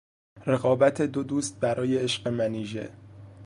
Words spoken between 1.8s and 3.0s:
عشق منیژه